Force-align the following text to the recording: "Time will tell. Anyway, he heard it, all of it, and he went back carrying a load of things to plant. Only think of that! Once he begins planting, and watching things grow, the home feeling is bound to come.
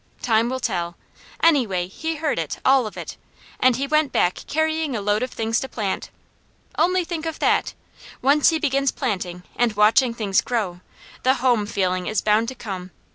"Time 0.23 0.49
will 0.49 0.59
tell. 0.59 0.95
Anyway, 1.43 1.85
he 1.87 2.15
heard 2.15 2.39
it, 2.39 2.57
all 2.65 2.87
of 2.87 2.97
it, 2.97 3.17
and 3.59 3.75
he 3.75 3.85
went 3.85 4.11
back 4.11 4.33
carrying 4.47 4.95
a 4.95 4.99
load 4.99 5.21
of 5.21 5.29
things 5.29 5.59
to 5.59 5.69
plant. 5.69 6.09
Only 6.75 7.03
think 7.03 7.27
of 7.27 7.37
that! 7.37 7.75
Once 8.19 8.49
he 8.49 8.57
begins 8.57 8.91
planting, 8.91 9.43
and 9.55 9.73
watching 9.73 10.15
things 10.15 10.41
grow, 10.41 10.79
the 11.21 11.35
home 11.35 11.67
feeling 11.67 12.07
is 12.07 12.19
bound 12.19 12.47
to 12.47 12.55
come. 12.55 12.89